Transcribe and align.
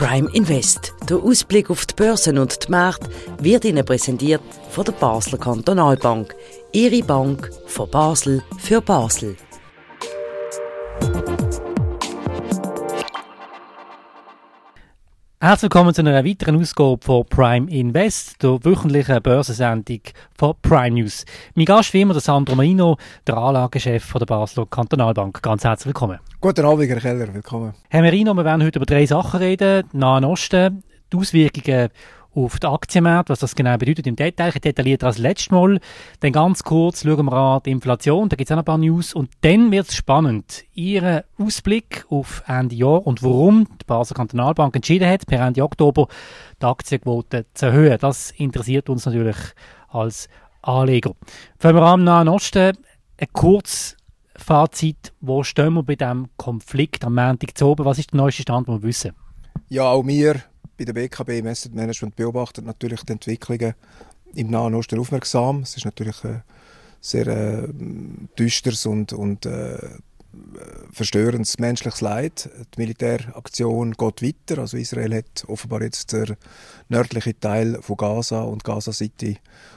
Prime 0.00 0.30
Invest. 0.32 0.94
Der 1.10 1.18
Ausblick 1.18 1.68
auf 1.68 1.84
die 1.84 1.94
Börsen 1.94 2.38
und 2.38 2.66
die 2.66 2.70
Märkte 2.70 3.10
wird 3.38 3.66
Ihnen 3.66 3.84
präsentiert 3.84 4.40
von 4.70 4.86
der 4.86 4.92
Basler 4.92 5.36
Kantonalbank. 5.36 6.34
Ihre 6.72 7.02
Bank 7.02 7.50
von 7.66 7.90
Basel 7.90 8.42
für 8.58 8.80
Basel. 8.80 9.36
Herzlich 15.42 15.72
willkommen 15.72 15.94
zu 15.94 16.02
einer 16.02 16.22
weiteren 16.22 16.60
Ausgabe 16.60 16.98
von 17.00 17.24
Prime 17.24 17.70
Invest, 17.70 18.42
der 18.42 18.62
wöchentlichen 18.62 19.22
Börsensendung 19.22 20.00
von 20.36 20.52
Prime 20.60 20.90
News. 20.90 21.24
Mein 21.54 21.64
Gast 21.64 21.94
wie 21.94 22.02
immer 22.02 22.12
der 22.12 22.20
Sandro 22.20 22.54
Marino, 22.54 22.98
der 23.26 23.38
Anlagechef 23.38 24.12
der 24.12 24.26
Basler 24.26 24.66
Kantonalbank. 24.66 25.40
Ganz 25.40 25.64
herzlich 25.64 25.86
willkommen. 25.86 26.18
Guten 26.42 26.66
Abend, 26.66 26.90
Herr 26.90 27.00
Keller, 27.00 27.32
willkommen. 27.32 27.72
Herr 27.88 28.02
Marino, 28.02 28.34
wir 28.34 28.44
werden 28.44 28.62
heute 28.62 28.78
über 28.80 28.84
drei 28.84 29.06
Sachen 29.06 29.40
reden. 29.40 29.84
Nahen 29.94 30.26
Osten, 30.26 30.82
die 31.10 31.16
Auswirkungen 31.16 31.88
auf 32.34 32.58
den 32.58 32.70
Aktienmarkt, 32.70 33.28
was 33.28 33.40
das 33.40 33.54
genau 33.54 33.76
bedeutet 33.76 34.06
im 34.06 34.16
Detail, 34.16 34.52
detaillierter 34.52 35.08
als 35.08 35.18
letztes 35.18 35.50
Mal. 35.50 35.80
Dann 36.20 36.32
ganz 36.32 36.62
kurz 36.62 37.02
schauen 37.02 37.26
wir 37.26 37.32
an 37.32 37.60
die 37.64 37.70
Inflation, 37.70 38.28
da 38.28 38.36
gibt 38.36 38.48
es 38.48 38.52
auch 38.52 38.56
noch 38.56 38.62
ein 38.62 38.66
paar 38.66 38.78
News. 38.78 39.14
Und 39.14 39.30
dann 39.40 39.70
wird 39.72 39.88
es 39.88 39.96
spannend. 39.96 40.64
Ihren 40.74 41.22
Ausblick 41.38 42.06
auf 42.08 42.42
Ende 42.46 42.76
Jahr 42.76 43.06
und 43.06 43.22
warum 43.22 43.66
die 43.80 43.84
Basel 43.84 44.14
Kantonalbank 44.14 44.74
entschieden 44.76 45.08
hat, 45.08 45.26
per 45.26 45.46
Ende 45.46 45.62
Oktober 45.62 46.06
die 46.60 46.66
Aktienquote 46.66 47.46
zu 47.54 47.66
erhöhen. 47.66 47.98
Das 48.00 48.30
interessiert 48.32 48.88
uns 48.88 49.06
natürlich 49.06 49.36
als 49.88 50.28
Anleger. 50.62 51.14
Fangen 51.58 51.76
wir 51.76 51.82
an 51.82 52.04
Nahen 52.04 52.28
Osten. 52.28 52.76
Ein 53.18 53.28
kurzes 53.32 53.96
Fazit, 54.36 55.12
wo 55.20 55.42
stehen 55.42 55.74
wir 55.74 55.82
bei 55.82 55.96
diesem 55.96 56.28
Konflikt 56.36 57.04
am 57.04 57.14
Montag 57.14 57.56
zu 57.58 57.66
oben? 57.66 57.84
Was 57.84 57.98
ist 57.98 58.12
der 58.12 58.18
neueste 58.18 58.42
Stand, 58.42 58.68
den 58.68 58.76
wir 58.76 58.82
wissen? 58.82 59.12
Ja, 59.68 59.84
auch 59.84 60.06
wir 60.06 60.42
bei 60.80 60.84
der 60.86 60.94
BKB 60.94 61.28
im 61.40 61.46
Asset 61.46 61.74
Management 61.74 62.16
beobachtet 62.16 62.64
natürlich 62.64 63.02
die 63.02 63.12
Entwicklungen 63.12 63.74
im 64.34 64.48
Nahen 64.48 64.74
Osten 64.74 64.98
aufmerksam. 64.98 65.60
Es 65.60 65.76
ist 65.76 65.84
natürlich 65.84 66.24
ein 66.24 66.42
sehr 67.02 67.26
äh, 67.26 67.68
düsteres 68.38 68.86
und, 68.86 69.12
und 69.12 69.44
äh, 69.44 69.76
verstörendes 70.90 71.58
menschliches 71.58 72.00
Leid. 72.00 72.48
Die 72.74 72.80
Militäraktion 72.80 73.92
geht 73.92 74.22
weiter. 74.22 74.62
Also 74.62 74.78
Israel 74.78 75.16
hat 75.16 75.44
offenbar 75.48 75.82
jetzt 75.82 76.14
der 76.14 76.38
nördliche 76.88 77.38
Teil 77.38 77.82
von 77.82 77.98
Gaza 77.98 78.40
und 78.40 78.64
Gaza 78.64 78.94
City 78.94 79.36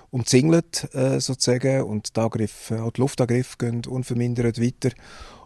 umzingelt 0.09 0.87
äh, 0.93 1.19
sozusagen 1.19 1.81
und 1.81 2.15
die, 2.15 2.21
Angriffe, 2.21 2.81
auch 2.81 2.91
die 2.91 3.01
Luftangriffe 3.01 3.57
gehen 3.57 3.81
unvermindert 3.85 4.61
weiter. 4.61 4.95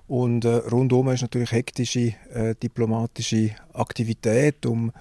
Und 0.06 0.46
äh, 0.46 0.50
rundum 0.50 1.10
ist 1.10 1.24
natürlich 1.24 1.52
hektische 1.52 2.14
äh, 2.32 2.54
diplomatische 2.62 3.56
Aktivität, 3.74 4.68
um 4.68 4.92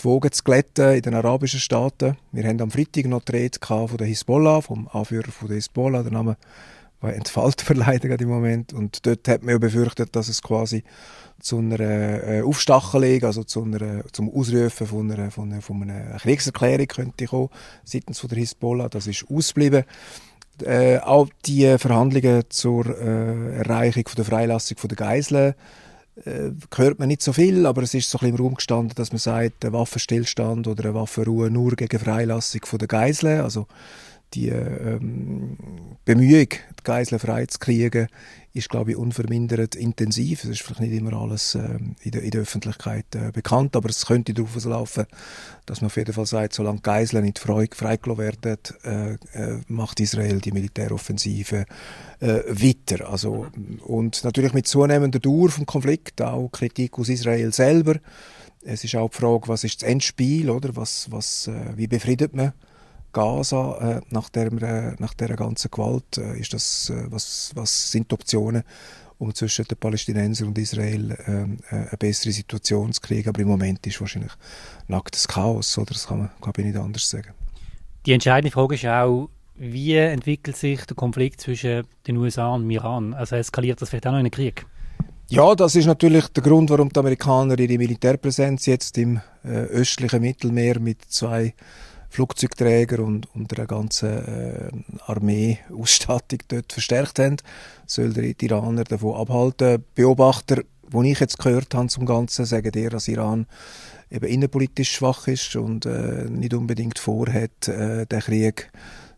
die 0.00 0.04
Wogen 0.04 0.32
zu 0.32 0.42
glätten 0.42 0.94
in 0.94 1.02
den 1.02 1.14
arabischen 1.14 1.60
Staaten. 1.60 2.16
Wir 2.32 2.44
haben 2.44 2.60
am 2.60 2.70
Freitag 2.70 3.06
noch 3.06 3.22
Rede 3.30 3.58
von 3.62 3.96
der 3.96 4.06
Hisbollah, 4.06 4.60
vom 4.60 4.88
Anführer 4.88 5.30
von 5.30 5.48
der 5.48 5.56
Hisbollah, 5.56 6.02
der 6.02 6.12
Name 6.12 6.36
war 7.00 7.14
entfaltet 7.14 7.62
verleihen 7.62 8.10
im 8.10 8.28
Moment. 8.28 8.72
Und 8.72 9.06
dort 9.06 9.26
hat 9.28 9.42
man 9.42 9.52
ja 9.52 9.58
befürchtet, 9.58 10.14
dass 10.16 10.28
es 10.28 10.42
quasi 10.42 10.84
zu 11.40 11.58
einer 11.58 11.80
äh, 11.80 12.42
Aufstachelung, 12.42 13.22
also 13.24 13.42
zu 13.44 13.62
einer, 13.62 14.04
zum 14.12 14.30
Ausrufen 14.30 14.86
von 14.86 15.10
einer, 15.10 15.30
von 15.30 15.50
einer, 15.50 15.62
von 15.62 15.82
einer 15.82 16.18
Kriegserklärung 16.18 16.86
könnte 16.86 17.26
kommen, 17.26 17.48
seitens 17.84 18.18
von 18.18 18.28
der 18.28 18.38
Hisbollah. 18.38 18.88
Das 18.88 19.06
ist 19.06 19.24
ausgeblieben. 19.30 19.84
Äh, 20.62 20.98
auch 20.98 21.28
die 21.46 21.78
Verhandlungen 21.78 22.44
zur 22.50 22.86
äh, 22.86 23.56
Erreichung 23.58 24.04
von 24.06 24.16
der 24.16 24.24
Freilassung 24.26 24.76
von 24.76 24.88
der 24.88 24.96
Geiseln 24.96 25.54
äh, 26.24 26.50
hört 26.74 26.98
man 26.98 27.08
nicht 27.08 27.22
so 27.22 27.32
viel, 27.32 27.66
aber 27.66 27.82
es 27.82 27.94
ist 27.94 28.10
so 28.10 28.18
ein 28.18 28.20
bisschen 28.20 28.36
im 28.36 28.44
Raum 28.44 28.54
gestanden, 28.54 28.94
dass 28.94 29.12
man 29.12 29.18
sagt, 29.18 29.64
ein 29.64 29.72
Waffenstillstand 29.72 30.66
oder 30.66 30.84
eine 30.84 30.94
Waffenruhe 30.94 31.50
nur 31.50 31.72
gegen 31.76 31.98
Freilassung 31.98 32.62
von 32.64 32.78
der 32.78 32.88
Geiseln, 32.88 33.40
also 33.40 33.66
die 34.34 34.48
ähm, 34.48 35.56
Bemühung, 36.04 36.48
die 36.48 36.84
Geiseln 36.84 37.18
freizukriegen, 37.18 38.08
ist, 38.52 38.68
glaube 38.68 38.92
ich, 38.92 38.96
unvermindert 38.96 39.76
intensiv. 39.76 40.42
Es 40.42 40.50
ist 40.50 40.62
vielleicht 40.62 40.80
nicht 40.80 40.92
immer 40.92 41.12
alles 41.12 41.54
ähm, 41.54 41.94
in, 42.02 42.10
der, 42.10 42.22
in, 42.22 42.30
der, 42.30 42.40
Öffentlichkeit 42.42 43.06
äh, 43.14 43.30
bekannt, 43.32 43.76
aber 43.76 43.88
es 43.90 44.06
könnte 44.06 44.34
darauf 44.34 44.64
laufen, 44.64 45.06
dass 45.66 45.80
man 45.80 45.86
auf 45.86 45.96
jeden 45.96 46.12
Fall 46.12 46.26
sagt, 46.26 46.54
solange 46.54 46.80
Geiseln 46.80 47.24
nicht 47.24 47.38
frei, 47.38 47.68
freigelassen 47.70 48.18
werden, 48.18 48.58
äh, 48.84 49.12
äh, 49.38 49.60
macht 49.68 50.00
Israel 50.00 50.40
die 50.40 50.50
Militäroffensive 50.50 51.64
äh, 52.18 52.26
weiter. 52.48 53.08
Also, 53.08 53.46
und 53.84 54.24
natürlich 54.24 54.52
mit 54.52 54.66
zunehmender 54.66 55.20
Dauer 55.20 55.50
vom 55.50 55.66
Konflikt, 55.66 56.20
auch 56.20 56.50
Kritik 56.50 56.98
aus 56.98 57.08
Israel 57.08 57.52
selber. 57.52 58.00
Es 58.62 58.82
ist 58.82 58.96
auch 58.96 59.10
die 59.10 59.16
Frage, 59.16 59.46
was 59.48 59.64
ist 59.64 59.82
das 59.82 59.88
Endspiel, 59.88 60.50
oder? 60.50 60.74
Was, 60.74 61.06
was, 61.10 61.46
äh, 61.46 61.76
wie 61.76 61.86
befriedet 61.86 62.34
man 62.34 62.52
Gaza 63.12 63.98
äh, 63.98 64.00
nach, 64.10 64.28
der, 64.28 64.52
äh, 64.52 64.94
nach 64.98 65.14
der 65.14 65.36
ganzen 65.36 65.70
Gewalt? 65.70 66.18
Äh, 66.18 66.38
ist 66.38 66.52
das, 66.52 66.90
äh, 66.90 67.10
was, 67.10 67.52
was 67.54 67.90
sind 67.90 68.10
die 68.10 68.14
Optionen, 68.14 68.62
um 69.18 69.34
zwischen 69.34 69.64
den 69.66 69.78
Palästinensern 69.78 70.48
und 70.48 70.58
Israel 70.58 71.16
ähm, 71.26 71.58
äh, 71.70 71.76
eine 71.76 71.96
bessere 71.98 72.32
Situation 72.32 72.92
zu 72.92 73.00
kriegen? 73.00 73.28
Aber 73.28 73.40
im 73.40 73.48
Moment 73.48 73.86
ist 73.86 74.00
wahrscheinlich 74.00 74.32
nacktes 74.88 75.28
Chaos, 75.28 75.76
oder? 75.78 75.92
Das 75.92 76.06
kann 76.06 76.18
man, 76.18 76.30
glaube 76.40 76.60
ich, 76.60 76.66
nicht 76.66 76.78
anders 76.78 77.08
sagen. 77.08 77.34
Die 78.06 78.12
entscheidende 78.12 78.52
Frage 78.52 78.74
ist 78.76 78.86
auch, 78.86 79.28
wie 79.56 79.94
entwickelt 79.94 80.56
sich 80.56 80.86
der 80.86 80.96
Konflikt 80.96 81.40
zwischen 81.42 81.84
den 82.06 82.16
USA 82.16 82.54
und 82.54 82.62
dem 82.62 82.70
Iran? 82.70 83.12
Also 83.12 83.36
eskaliert 83.36 83.82
das 83.82 83.90
vielleicht 83.90 84.06
auch 84.06 84.12
noch 84.12 84.18
in 84.18 84.24
einen 84.24 84.30
Krieg? 84.30 84.64
Ja, 85.28 85.54
das 85.54 85.76
ist 85.76 85.86
natürlich 85.86 86.26
der 86.28 86.42
Grund, 86.42 86.70
warum 86.70 86.88
die 86.88 86.98
Amerikaner 86.98 87.56
ihre 87.58 87.78
Militärpräsenz 87.78 88.66
jetzt 88.66 88.98
im 88.98 89.20
äh, 89.44 89.48
östlichen 89.48 90.22
Mittelmeer 90.22 90.80
mit 90.80 91.02
zwei 91.04 91.54
Flugzeugträger 92.10 92.98
und, 93.00 93.28
und 93.34 93.56
der 93.56 93.66
ganzen 93.66 94.08
äh, 94.08 94.70
Armeeausstattung 95.06 96.40
dort 96.48 96.72
verstärkt 96.72 97.20
haben, 97.20 97.36
soll 97.86 98.12
der 98.12 98.34
Iraner 98.42 98.84
davon 98.84 99.14
abhalten. 99.14 99.84
Beobachter, 99.94 100.62
die 100.92 101.12
ich 101.12 101.20
jetzt 101.20 101.38
gehört 101.38 101.72
habe 101.74 101.86
zum 101.86 102.04
Ganzen, 102.06 102.44
sagen 102.44 102.72
eher, 102.74 102.90
dass 102.90 103.08
Iran 103.08 103.46
eben 104.10 104.26
innenpolitisch 104.26 104.90
schwach 104.90 105.28
ist 105.28 105.54
und 105.54 105.86
äh, 105.86 106.24
nicht 106.28 106.52
unbedingt 106.52 106.98
vorhat, 106.98 107.68
äh, 107.68 108.06
den 108.06 108.20
Krieg 108.20 108.72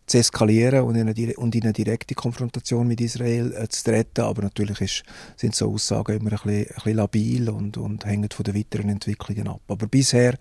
zu 0.05 0.17
eskalieren 0.19 0.81
und 0.81 0.95
in 0.95 1.09
eine, 1.09 1.33
und 1.35 1.55
in 1.55 1.63
eine 1.63 1.73
direkte 1.73 2.13
Konfrontation 2.13 2.87
mit 2.87 3.01
Israel 3.01 3.53
äh, 3.53 3.67
zu 3.69 3.85
treten. 3.85 4.21
Aber 4.21 4.43
natürlich 4.43 4.81
ist, 4.81 5.03
sind 5.35 5.55
so 5.55 5.71
Aussagen 5.73 6.17
immer 6.17 6.31
ein 6.31 6.37
bisschen, 6.37 6.67
ein 6.67 6.73
bisschen 6.75 6.95
labil 6.95 7.49
und, 7.49 7.77
und 7.77 8.05
hängen 8.05 8.29
von 8.29 8.43
den 8.43 8.55
weiteren 8.55 8.89
Entwicklungen 8.89 9.47
ab. 9.47 9.61
Aber 9.67 9.87
bisher 9.87 10.37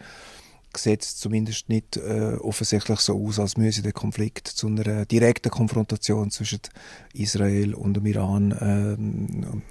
sieht 0.77 1.03
es 1.03 1.17
zumindest 1.17 1.69
nicht 1.69 1.97
äh, 1.97 2.37
offensichtlich 2.41 3.01
so 3.01 3.23
aus, 3.25 3.39
als 3.39 3.57
müsse 3.57 3.83
der 3.83 3.93
Konflikt 3.93 4.49
zu 4.49 4.67
einer 4.67 5.07
direkten 5.07 5.51
Konfrontation 5.51 6.31
zwischen 6.31 6.61
Israel 7.13 7.75
und 7.75 7.95
dem 7.95 8.07
Iran 8.07 8.57
ähm, 8.61 9.63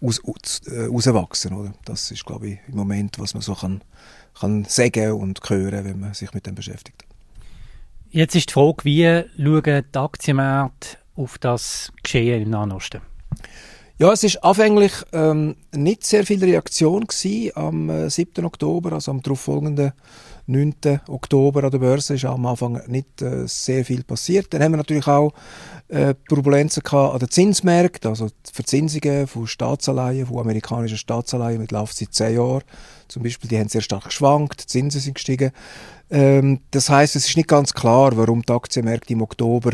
aus, 0.00 0.22
aus, 0.24 0.62
äh, 0.68 0.88
auswachsen. 0.88 1.54
Oder? 1.54 1.74
Das 1.84 2.10
ist, 2.10 2.24
glaube 2.24 2.48
ich, 2.48 2.58
im 2.68 2.76
Moment, 2.76 3.18
was 3.18 3.34
man 3.34 3.42
so 3.42 3.54
kann, 3.54 3.82
kann 4.38 4.64
sagen 4.64 5.12
und 5.12 5.40
hören, 5.48 5.84
wenn 5.84 6.00
man 6.00 6.14
sich 6.14 6.32
mit 6.32 6.46
dem 6.46 6.54
beschäftigt. 6.54 7.04
Jetzt 8.10 8.34
ist 8.34 8.50
die 8.50 8.52
Frage, 8.52 8.84
wie 8.84 9.24
schauen 9.36 9.84
die 9.94 9.98
Aktienmärkte 9.98 10.98
auf 11.16 11.38
das 11.38 11.92
Geschehen 12.02 12.42
im 12.42 12.50
Nahen 12.50 12.72
Osten? 12.72 13.00
Ja, 13.98 14.12
es 14.12 14.22
ist 14.24 14.44
anfänglich 14.44 14.92
ähm, 15.14 15.56
nicht 15.74 16.04
sehr 16.04 16.26
viel 16.26 16.44
Reaktion 16.44 17.06
gewesen. 17.06 17.52
Am 17.54 17.88
äh, 17.88 18.10
7. 18.10 18.44
Oktober, 18.44 18.92
also 18.92 19.10
am 19.10 19.22
darauffolgenden 19.22 19.92
9. 20.44 20.74
Oktober 21.08 21.64
an 21.64 21.70
der 21.70 21.78
Börse 21.78 22.12
ist 22.14 22.26
am 22.26 22.44
Anfang 22.44 22.78
nicht 22.88 23.22
äh, 23.22 23.48
sehr 23.48 23.86
viel 23.86 24.04
passiert. 24.04 24.52
Dann 24.52 24.62
haben 24.62 24.72
wir 24.72 24.76
natürlich 24.76 25.06
auch 25.06 25.32
äh, 25.88 26.14
Turbulenzen 26.28 26.82
gehabt 26.82 27.14
an 27.14 27.20
den 27.20 27.30
Zinsmärkten, 27.30 28.10
also 28.10 28.28
Verzinsungen 28.52 29.26
von 29.26 29.46
Staatsanleihen, 29.46 30.26
von 30.26 30.40
amerikanischen 30.40 30.98
Staatsanleihen 30.98 31.58
mit 31.58 31.72
Laufzeit 31.72 32.12
10 32.12 32.36
Jahren. 32.36 32.64
Zum 33.08 33.22
Beispiel, 33.22 33.48
die 33.48 33.58
haben 33.58 33.70
sehr 33.70 33.80
stark 33.80 34.04
geschwankt, 34.04 34.64
die 34.64 34.66
Zinsen 34.66 35.00
sind 35.00 35.14
gestiegen. 35.14 35.52
Ähm, 36.10 36.60
das 36.70 36.90
heißt, 36.90 37.16
es 37.16 37.28
ist 37.28 37.36
nicht 37.38 37.48
ganz 37.48 37.72
klar, 37.72 38.14
warum 38.18 38.42
die 38.42 38.52
Aktienmärkte 38.52 39.14
im 39.14 39.22
Oktober 39.22 39.72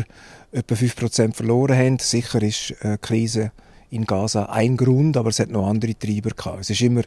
etwa 0.53 0.75
5% 0.75 1.33
verloren 1.33 1.77
haben. 1.77 1.99
Sicher 1.99 2.41
ist 2.41 2.73
äh, 2.83 2.97
Krise 3.01 3.51
in 3.93 4.05
Gaza 4.05 4.45
ein 4.45 4.75
Grund, 4.75 5.17
aber 5.17 5.29
es 5.29 5.39
hat 5.39 5.49
noch 5.49 5.67
andere 5.67 5.97
Treiber 5.97 6.31
gehabt. 6.31 6.61
Es 6.61 6.69
ist 6.69 6.81
immer 6.81 7.03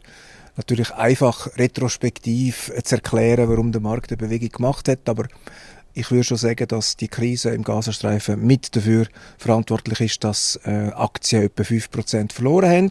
natürlich 0.57 0.93
einfach 0.95 1.49
retrospektiv 1.57 2.73
zu 2.83 2.95
erklären, 2.95 3.49
warum 3.49 3.73
der 3.73 3.81
Markt 3.81 4.11
eine 4.11 4.17
Bewegung 4.17 4.51
gemacht 4.51 4.89
hat, 4.89 5.09
aber 5.09 5.27
ich 5.97 6.11
würde 6.11 6.25
schon 6.25 6.37
sagen, 6.37 6.69
dass 6.69 6.97
die 6.97 7.09
Krise 7.09 7.51
im 7.51 7.65
Gazastreifen 7.65 8.47
mit 8.47 8.77
dafür 8.77 9.07
verantwortlich 9.39 10.01
ist, 10.01 10.25
dass 10.25 10.61
äh, 10.65 10.91
Aktien 10.95 11.45
etwa 11.45 11.63
5% 11.63 12.33
verloren 12.33 12.71
haben. 12.71 12.89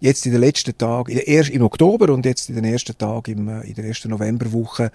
Jetzt 0.00 0.26
in 0.26 0.32
den 0.32 0.42
letzten 0.42 0.76
Tagen, 0.76 1.14
der 1.14 1.50
im 1.50 1.62
Oktober 1.62 2.12
und 2.12 2.26
jetzt 2.26 2.50
in 2.50 2.56
den 2.56 2.66
ersten 2.66 2.98
Tagen, 2.98 3.32
im, 3.32 3.48
äh, 3.48 3.62
in 3.62 3.74
der 3.74 3.86
ersten 3.86 4.10
Novemberwoche, 4.10 4.90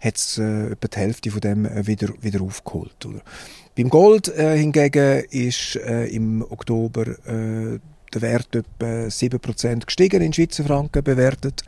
hat 0.00 0.16
es 0.16 0.38
äh, 0.38 0.68
etwa 0.72 0.88
die 0.88 0.96
Hälfte 0.96 1.30
von 1.30 1.40
dem 1.42 1.66
äh, 1.66 1.86
wieder, 1.86 2.08
wieder 2.22 2.40
aufgeholt. 2.40 3.04
Oder? 3.04 3.20
Beim 3.76 3.90
Gold 3.90 4.28
äh, 4.28 4.56
hingegen 4.56 5.24
ist 5.28 5.76
äh, 5.76 6.06
im 6.06 6.40
Oktober 6.40 7.06
äh, 7.26 7.80
der 8.14 8.22
Wert 8.22 8.56
etwa 8.56 9.08
7% 9.08 9.84
gestiegen 9.84 10.22
in 10.22 10.32
Schweizer 10.32 10.64
Franken 10.64 11.04
bewertet. 11.04 11.64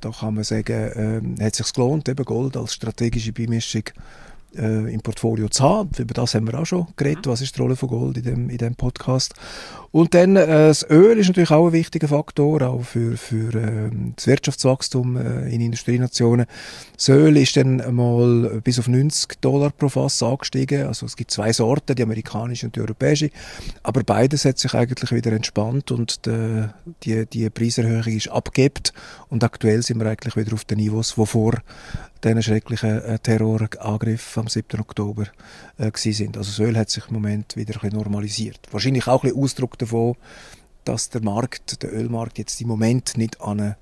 da 0.00 0.10
kann 0.10 0.34
man 0.34 0.44
sagen, 0.44 1.36
äh, 1.38 1.44
hat 1.44 1.56
sich 1.56 1.70
gelohnt, 1.74 2.08
eben 2.08 2.24
Gold 2.24 2.56
als 2.56 2.72
strategische 2.72 3.32
Beimischung 3.32 3.84
äh, 4.56 4.92
im 4.92 5.00
Portfolio 5.00 5.48
zu 5.48 5.62
haben. 5.62 5.90
Über 5.98 6.14
das 6.14 6.34
haben 6.34 6.46
wir 6.46 6.58
auch 6.58 6.66
schon 6.66 6.86
geredet. 6.96 7.26
Was 7.26 7.40
ist 7.40 7.56
die 7.56 7.60
Rolle 7.60 7.76
von 7.76 7.88
Gold 7.88 8.18
in 8.18 8.22
dem, 8.24 8.50
in 8.50 8.58
dem 8.58 8.74
Podcast? 8.74 9.34
Und 9.90 10.14
dann 10.14 10.36
äh, 10.36 10.46
das 10.46 10.88
Öl 10.88 11.18
ist 11.18 11.28
natürlich 11.28 11.50
auch 11.50 11.66
ein 11.66 11.72
wichtiger 11.72 12.08
Faktor, 12.08 12.62
auch 12.62 12.82
für, 12.82 13.16
für 13.16 13.54
äh, 13.54 13.90
das 14.16 14.26
Wirtschaftswachstum 14.26 15.16
äh, 15.16 15.54
in 15.54 15.60
Industrienationen. 15.60 16.46
Das 16.96 17.10
Öl 17.10 17.36
ist 17.36 17.56
dann 17.56 17.94
mal 17.94 18.60
bis 18.64 18.78
auf 18.78 18.88
90 18.88 19.40
Dollar 19.40 19.70
pro 19.70 19.90
Fass 19.90 20.22
angestiegen. 20.22 20.86
Also 20.86 21.04
es 21.04 21.16
gibt 21.16 21.30
zwei 21.30 21.52
Sorten, 21.52 21.94
die 21.94 22.02
amerikanische 22.02 22.66
und 22.66 22.76
die 22.76 22.80
europäische. 22.80 23.30
Aber 23.82 24.02
beides 24.02 24.46
hat 24.46 24.58
sich 24.58 24.72
eigentlich 24.74 25.12
wieder 25.12 25.32
entspannt 25.32 25.90
und 25.90 26.24
de, 26.24 26.68
die, 27.02 27.26
die 27.26 27.50
Preiserhöhung 27.50 28.06
ist 28.06 28.28
abgebt. 28.28 28.94
Und 29.28 29.44
aktuell 29.44 29.82
sind 29.82 30.00
wir 30.00 30.08
eigentlich 30.08 30.36
wieder 30.36 30.54
auf 30.54 30.64
den 30.64 30.78
Niveaus, 30.78 31.18
wo 31.18 31.26
vor 31.26 31.58
diesen 32.24 32.42
schrecklichen 32.42 33.02
äh, 33.02 33.18
Terrorangriff 33.18 34.38
am 34.38 34.48
7. 34.48 34.80
Oktober 34.80 35.26
äh, 35.78 35.90
sind. 35.94 36.36
Also 36.36 36.50
das 36.50 36.58
Öl 36.58 36.76
hat 36.76 36.90
sich 36.90 37.06
im 37.08 37.14
Moment 37.14 37.56
wieder 37.56 37.82
ein 37.82 37.90
normalisiert. 37.90 38.60
Wahrscheinlich 38.70 39.06
auch 39.08 39.24
ein 39.24 39.34
Ausdruck 39.34 39.78
davon, 39.78 40.16
dass 40.84 41.10
der 41.10 41.22
Markt, 41.22 41.82
der 41.82 41.92
Ölmarkt 41.92 42.38
jetzt 42.38 42.60
im 42.60 42.68
Moment 42.68 43.16
nicht 43.16 43.40
an 43.40 43.60
eine 43.60 43.76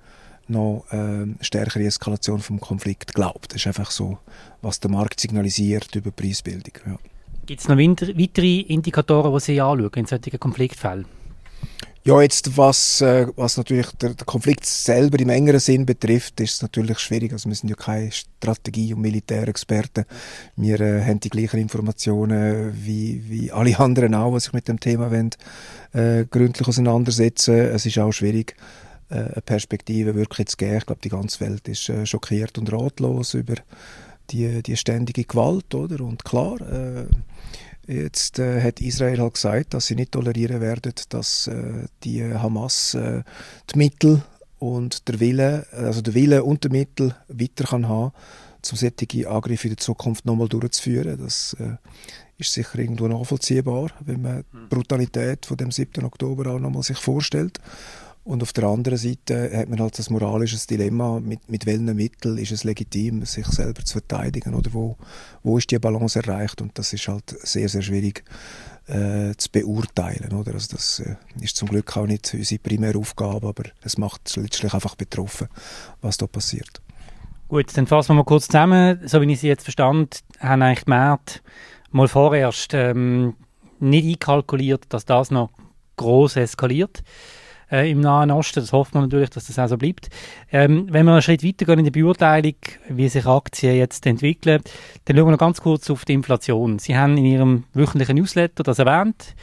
noch 0.49 0.85
äh, 0.91 1.27
stärkere 1.41 1.85
Eskalation 1.85 2.41
vom 2.41 2.61
Konflikt 2.61 3.15
glaubt. 3.15 3.53
Das 3.53 3.61
ist 3.61 3.67
einfach 3.67 3.91
so, 3.91 4.19
was 4.63 4.81
der 4.81 4.91
Markt 4.91 5.21
signalisiert 5.21 5.95
über 5.95 6.11
Preisbildung. 6.11 6.75
Ja. 6.87 6.99
Gibt 7.47 7.61
es 7.61 7.69
noch 7.69 7.79
weitere 7.79 8.61
Indikatoren, 8.61 9.33
die 9.33 9.41
Sie 9.41 9.61
anschauen 9.61 9.91
in 9.95 10.07
solchen 10.07 10.39
Konfliktfällen? 10.39 11.07
Ja, 12.03 12.23
jetzt 12.23 12.57
was, 12.57 13.03
äh, 13.03 13.27
was 13.37 13.59
natürlich 13.59 13.89
der, 14.01 14.15
der, 14.15 14.25
Konflikt 14.25 14.65
selber 14.65 15.21
im 15.21 15.29
engeren 15.29 15.61
Sinn 15.61 15.85
betrifft, 15.85 16.41
ist 16.41 16.55
es 16.55 16.63
natürlich 16.63 16.99
schwierig. 16.99 17.31
Also 17.35 17.47
wir 17.51 17.55
sind 17.55 17.69
ja 17.69 17.77
keine 17.77 18.11
Strategie- 18.11 18.95
und 18.95 19.03
Militärexperten. 19.03 20.07
Wir 20.57 20.81
äh, 20.81 21.05
haben 21.05 21.21
die 21.21 21.29
gleichen 21.29 21.61
Informationen 21.61 22.73
wie, 22.75 23.23
wie 23.29 23.53
alle 23.53 23.79
anderen 23.79 24.15
auch, 24.15 24.33
die 24.33 24.41
sich 24.41 24.55
mit 24.55 24.67
dem 24.67 24.81
Thema 24.81 25.11
wollen, 25.11 25.31
äh, 25.93 26.25
gründlich 26.25 26.67
auseinandersetzen. 26.67 27.55
Es 27.55 27.85
ist 27.85 27.99
auch 27.99 28.13
schwierig, 28.13 28.57
äh, 29.11 29.17
eine 29.17 29.43
Perspektive 29.45 30.15
wirklich 30.15 30.49
zu 30.49 30.57
geben. 30.57 30.79
Ich 30.79 30.87
glaube, 30.87 31.03
die 31.05 31.11
ganze 31.11 31.41
Welt 31.41 31.69
ist 31.69 31.87
äh, 31.91 32.07
schockiert 32.07 32.57
und 32.57 32.73
ratlos 32.73 33.35
über 33.35 33.57
die, 34.31 34.63
die 34.63 34.77
ständige 34.79 35.25
Gewalt, 35.25 35.75
oder? 35.75 36.03
Und 36.03 36.25
klar, 36.25 36.63
äh, 36.63 37.05
Jetzt 37.91 38.39
äh, 38.39 38.63
hat 38.63 38.81
Israel 38.81 39.19
halt 39.19 39.35
gesagt, 39.35 39.75
dass 39.75 39.89
sie 39.89 39.97
nicht 39.97 40.13
tolerieren 40.13 40.61
werden, 40.61 40.93
dass 41.09 41.49
äh, 41.49 41.87
die 42.05 42.23
Hamas 42.23 42.95
äh, 42.95 43.25
die 43.75 43.79
Mittel 43.79 44.23
und 44.61 45.09
der 45.09 45.19
Wille, 45.19 45.67
also 45.73 46.01
der 46.01 46.15
Wille 46.15 46.45
und 46.45 46.63
der 46.63 46.71
Mittel 46.71 47.17
weiter 47.27 47.65
kann 47.65 47.89
haben, 47.89 48.13
um 48.71 48.77
solche 48.77 49.29
Angriffe 49.29 49.67
in 49.67 49.75
der 49.75 49.79
Zukunft 49.79 50.25
nochmal 50.25 50.49
durchzuführen. 50.49 51.19
Das 51.21 51.57
äh, 51.59 51.79
ist 52.39 52.53
sicher 52.53 52.79
irgendwo 52.79 53.09
nachvollziehbar, 53.09 53.91
wenn 53.99 54.23
man 54.23 54.45
die 54.53 54.69
Brutalität 54.69 55.47
von 55.47 55.57
dem 55.57 55.73
7. 55.73 56.05
Oktober 56.05 56.53
auch 56.53 56.61
nochmal 56.61 56.85
sich 56.85 56.99
vorstellt. 56.99 57.59
Und 58.31 58.45
auf 58.45 58.53
der 58.53 58.63
anderen 58.63 58.97
Seite 58.97 59.51
hat 59.53 59.69
man 59.69 59.81
halt 59.81 59.99
das 59.99 60.09
moralische 60.09 60.57
Dilemma, 60.65 61.19
mit, 61.19 61.51
mit 61.51 61.67
welchen 61.67 61.97
Mitteln 61.97 62.39
ist 62.39 62.53
es 62.53 62.63
legitim, 62.63 63.25
sich 63.25 63.45
selber 63.47 63.85
zu 63.85 63.95
verteidigen 63.95 64.55
oder 64.55 64.73
wo, 64.73 64.97
wo 65.43 65.59
ist 65.59 65.69
die 65.73 65.81
Balance 65.81 66.21
erreicht 66.21 66.63
und 66.63 66.79
das 66.79 66.93
ist 66.93 67.09
halt 67.09 67.25
sehr, 67.29 67.69
sehr 67.69 67.83
schwierig 67.83 68.23
äh, 68.87 69.35
zu 69.37 69.51
beurteilen. 69.51 70.33
Oder? 70.33 70.55
Also 70.55 70.77
das 70.77 71.01
äh, 71.01 71.17
ist 71.41 71.57
zum 71.57 71.71
Glück 71.71 71.97
auch 71.97 72.07
nicht 72.07 72.33
unsere 72.33 72.61
primäre 72.61 72.99
Aufgabe, 72.99 73.49
aber 73.49 73.65
es 73.83 73.99
macht 73.99 74.37
letztlich 74.37 74.75
einfach 74.75 74.95
betroffen, 74.95 75.49
was 76.01 76.17
da 76.17 76.29
passiert. 76.29 76.81
Gut, 77.49 77.77
dann 77.77 77.89
fassen 77.89 78.11
wir 78.11 78.15
mal 78.15 78.25
kurz 78.25 78.47
zusammen. 78.47 79.01
So 79.09 79.21
wie 79.21 79.33
ich 79.33 79.41
Sie 79.41 79.49
jetzt 79.49 79.65
verstand, 79.65 80.21
haben 80.39 80.63
eigentlich 80.63 80.85
die 80.85 80.91
Märkte 80.91 81.41
mal 81.91 82.07
vorerst 82.07 82.75
ähm, 82.75 83.35
nicht 83.81 84.07
einkalkuliert, 84.07 84.85
dass 84.91 85.05
das 85.05 85.33
noch 85.33 85.51
groß 85.97 86.37
eskaliert 86.37 87.03
äh, 87.71 87.91
im 87.91 88.01
Nahen 88.01 88.31
Osten. 88.31 88.61
Das 88.61 88.73
hofft 88.73 88.95
man 88.95 89.05
natürlich, 89.05 89.31
dass 89.31 89.47
das 89.47 89.59
auch 89.59 89.69
so 89.69 89.77
bleibt. 89.77 90.09
Ähm, 90.53 90.87
wenn 90.91 91.07
wir 91.07 91.13
einen 91.13 91.23
Schritt 91.23 91.45
weitergehen 91.45 91.81
in 91.81 91.85
der 91.85 91.93
Beurteilung, 91.93 92.55
wie 92.89 93.09
sich 93.09 93.27
Aktien 93.27 93.77
jetzt 93.77 94.07
entwickeln, 94.07 94.63
dann 95.05 95.17
schauen 95.17 95.27
wir 95.27 95.33
noch 95.33 95.39
ganz 95.39 95.61
kurz 95.61 95.91
auf 95.91 96.05
die 96.05 96.15
Inflation. 96.15 96.79
Sie 96.79 96.97
haben 96.97 97.17
in 97.17 97.25
Ihrem 97.25 97.65
wöchentlichen 97.75 98.17
Newsletter 98.17 98.63
das 98.63 98.79
erwähnt. 98.79 99.35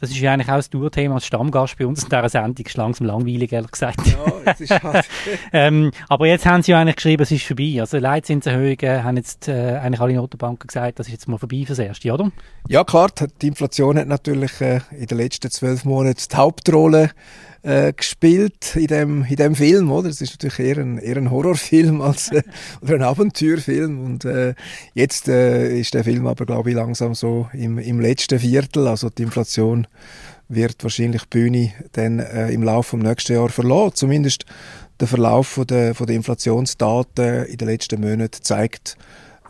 Das 0.00 0.10
ist 0.10 0.18
ja 0.18 0.32
eigentlich 0.32 0.48
auch 0.48 0.56
das 0.56 0.70
Tourthema 0.70 1.14
als 1.14 1.26
Stammgast 1.26 1.78
bei 1.78 1.86
uns 1.86 2.02
in 2.02 2.08
dieser 2.08 2.28
Sendung. 2.28 2.66
Ist 2.66 2.76
langsam 2.76 3.06
langweilig, 3.06 3.52
ehrlich 3.52 3.70
gesagt. 3.70 4.06
Ja, 4.06 4.52
es 4.52 4.60
ist 4.60 4.82
halt. 4.82 5.06
ähm, 5.52 5.90
aber 6.08 6.26
jetzt 6.26 6.46
haben 6.46 6.62
Sie 6.62 6.72
ja 6.72 6.80
eigentlich 6.80 6.96
geschrieben, 6.96 7.22
es 7.22 7.30
ist 7.30 7.44
vorbei. 7.44 7.76
Also 7.80 7.98
Leitzinserhöhungen 7.98 9.04
haben 9.04 9.16
jetzt 9.16 9.48
äh, 9.48 9.78
eigentlich 9.78 10.00
alle 10.00 10.14
Notenbanken 10.14 10.66
gesagt, 10.66 10.98
das 10.98 11.06
ist 11.06 11.12
jetzt 11.12 11.28
mal 11.28 11.38
vorbei 11.38 11.64
fürs 11.66 11.78
Erste, 11.78 12.12
oder? 12.12 12.30
Ja, 12.68 12.84
klar. 12.84 13.10
Die 13.40 13.48
Inflation 13.48 13.98
hat 13.98 14.08
natürlich 14.08 14.60
äh, 14.60 14.80
in 14.98 15.06
den 15.06 15.18
letzten 15.18 15.50
zwölf 15.50 15.84
Monaten 15.84 16.22
die 16.30 16.36
Hauptrolle 16.36 17.10
äh, 17.66 17.92
gespielt 17.92 18.76
in 18.76 18.86
dem, 18.86 19.24
in 19.24 19.36
dem 19.36 19.54
Film, 19.56 19.90
oder? 19.90 20.08
Es 20.08 20.20
ist 20.20 20.32
natürlich 20.32 20.58
eher 20.60 20.78
ein, 20.78 20.98
eher 20.98 21.16
ein 21.16 21.30
Horrorfilm 21.30 22.00
als, 22.00 22.30
äh, 22.30 22.42
oder 22.80 22.94
ein 22.94 23.02
Abenteuerfilm. 23.02 24.04
Und 24.04 24.24
äh, 24.24 24.54
jetzt 24.94 25.28
äh, 25.28 25.76
ist 25.78 25.94
der 25.94 26.04
Film 26.04 26.26
aber, 26.26 26.46
glaube 26.46 26.70
ich, 26.70 26.76
langsam 26.76 27.14
so 27.14 27.48
im, 27.52 27.78
im 27.78 28.00
letzten 28.00 28.38
Viertel. 28.38 28.86
Also 28.86 29.10
die 29.10 29.24
Inflation 29.24 29.85
wird 30.48 30.82
wahrscheinlich 30.82 31.22
die 31.22 31.28
Bühne 31.38 31.72
dann 31.92 32.18
äh, 32.18 32.50
im 32.50 32.62
Laufe 32.62 32.96
des 32.96 33.06
nächsten 33.06 33.34
Jahres 33.34 33.54
verlassen. 33.54 33.94
Zumindest 33.94 34.44
der 35.00 35.08
Verlauf 35.08 35.48
von 35.48 35.66
der, 35.66 35.94
von 35.94 36.06
der 36.06 36.16
Inflationsdaten 36.16 37.46
in 37.46 37.56
den 37.56 37.68
letzten 37.68 38.00
Monaten 38.00 38.42
zeigt, 38.42 38.96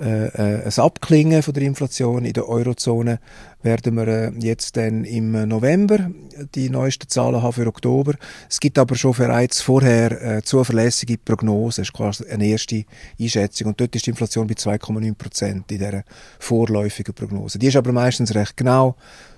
äh, 0.01 0.27
äh, 0.27 0.63
ein 0.65 0.73
Abklingen 0.85 1.43
von 1.43 1.55
der 1.55 1.63
Inflation 1.63 2.25
in 2.25 2.33
der 2.35 2.49
Eurozone 2.49 3.19
werden 3.63 3.97
wir 3.97 4.07
äh, 4.07 4.33
jetzt 4.39 4.77
dann 4.77 5.05
im 5.05 5.49
November 5.49 6.11
die 6.55 6.69
neuesten 6.69 7.09
Zahlen 7.09 7.43
haben 7.43 7.53
für 7.55 7.67
Oktober. 7.67 8.15
Es 8.51 8.61
gibt 8.61 8.79
aber 8.79 8.95
schon 8.95 9.15
bereits 9.15 9.63
vorher 9.63 10.37
äh, 10.37 10.43
zuverlässige 10.43 11.17
Prognosen, 11.17 11.83
das 11.83 11.89
ist 11.89 11.93
quasi 11.95 12.27
eine 12.29 12.47
erste 12.47 12.85
Einschätzung 13.19 13.69
und 13.69 13.81
dort 13.81 13.97
ist 13.97 14.05
die 14.05 14.11
Inflation 14.11 14.47
bei 14.47 14.55
2,9 14.55 15.15
Prozent 15.15 15.73
in 15.73 15.79
dieser 15.79 16.05
vorläufigen 16.39 17.15
Prognose. 17.15 17.59
Die 17.59 17.69
ist 17.69 17.77
aber 17.77 17.93
meistens 17.93 18.35
recht 18.35 18.57
genau 18.57 18.97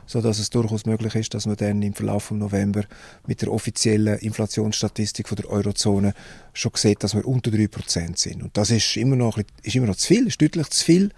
so 0.08 0.22
dass 0.22 0.38
es 0.38 0.50
durchaus 0.50 0.86
möglich 0.86 1.14
ist, 1.14 1.34
dass 1.34 1.46
man 1.46 1.56
dann 1.56 1.82
im 1.82 1.92
Verlauf 1.92 2.24
von 2.24 2.38
November 2.38 2.84
mit 3.26 3.42
der 3.42 3.52
offiziellen 3.52 4.18
Inflationsstatistik 4.18 5.28
von 5.28 5.36
der 5.36 5.50
Eurozone 5.50 6.14
schon 6.54 6.72
sieht, 6.74 7.04
dass 7.04 7.14
wir 7.14 7.28
unter 7.28 7.50
3% 7.50 8.18
sind. 8.18 8.42
Und 8.42 8.56
das 8.56 8.70
ist 8.70 8.96
immer 8.96 9.16
noch, 9.16 9.38
ist 9.62 9.76
immer 9.76 9.86
noch 9.86 9.96
zu 9.96 10.08
viel, 10.08 10.26
ist 10.26 10.40
deutlich 10.40 10.68
zu 10.70 10.84
viel, 10.84 11.10